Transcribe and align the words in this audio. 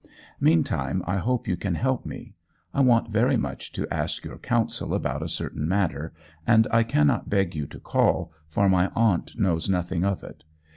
Meantime 0.39 1.03
I 1.05 1.17
hope 1.17 1.47
you 1.47 1.55
can 1.55 1.75
help 1.75 2.07
me. 2.07 2.33
I 2.73 2.81
want 2.81 3.11
very 3.11 3.37
much 3.37 3.71
to 3.73 3.87
ask 3.93 4.23
your 4.25 4.39
counsel 4.39 4.95
upon 4.95 5.21
a 5.21 5.27
certain 5.27 5.67
matter, 5.67 6.11
and 6.47 6.67
I 6.71 6.81
cannot 6.81 7.29
beg 7.29 7.53
you 7.53 7.67
to 7.67 7.79
call, 7.79 8.31
for 8.47 8.67
my 8.67 8.89
aunt 8.95 9.37
knows 9.37 9.69
nothing 9.69 10.03
of 10.03 10.23
it. 10.23 10.43